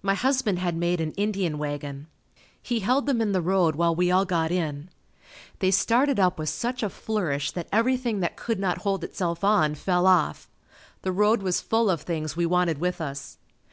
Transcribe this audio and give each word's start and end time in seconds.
My 0.00 0.14
husband 0.14 0.60
had 0.60 0.76
made 0.76 1.00
an 1.00 1.10
Indian 1.16 1.58
wagon. 1.58 2.06
He 2.62 2.78
held 2.78 3.06
them 3.06 3.20
in 3.20 3.32
the 3.32 3.40
road 3.40 3.74
while 3.74 3.92
we 3.96 4.12
all 4.12 4.24
got 4.24 4.52
in. 4.52 4.90
They 5.58 5.72
started 5.72 6.20
up 6.20 6.38
with 6.38 6.48
such 6.50 6.84
a 6.84 6.88
flourish 6.88 7.50
that 7.50 7.66
everything 7.72 8.20
that 8.20 8.36
could 8.36 8.60
not 8.60 8.78
hold 8.82 9.02
itself 9.02 9.42
on, 9.42 9.74
fell 9.74 10.06
off. 10.06 10.48
The 11.02 11.10
road 11.10 11.42
was 11.42 11.60
full 11.60 11.90
of 11.90 12.02
things 12.02 12.36
we 12.36 12.46
wanted 12.46 12.78
with 12.78 13.00
us. 13.00 13.38